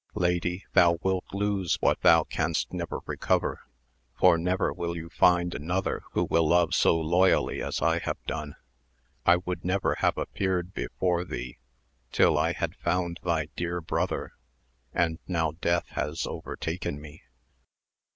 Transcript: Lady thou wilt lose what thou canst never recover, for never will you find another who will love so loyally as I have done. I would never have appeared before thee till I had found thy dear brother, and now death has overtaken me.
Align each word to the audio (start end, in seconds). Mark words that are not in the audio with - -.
Lady 0.15 0.65
thou 0.73 0.97
wilt 1.03 1.25
lose 1.31 1.75
what 1.79 2.01
thou 2.01 2.23
canst 2.23 2.73
never 2.73 3.01
recover, 3.05 3.61
for 4.19 4.35
never 4.35 4.73
will 4.73 4.95
you 4.97 5.09
find 5.11 5.53
another 5.53 6.01
who 6.13 6.23
will 6.23 6.47
love 6.49 6.73
so 6.73 6.99
loyally 6.99 7.61
as 7.61 7.83
I 7.83 7.99
have 7.99 8.17
done. 8.25 8.55
I 9.27 9.35
would 9.35 9.63
never 9.63 9.93
have 9.99 10.17
appeared 10.17 10.73
before 10.73 11.23
thee 11.23 11.59
till 12.11 12.35
I 12.39 12.53
had 12.53 12.75
found 12.77 13.19
thy 13.23 13.49
dear 13.55 13.79
brother, 13.79 14.33
and 14.91 15.19
now 15.27 15.51
death 15.51 15.85
has 15.89 16.25
overtaken 16.25 16.99
me. 16.99 17.21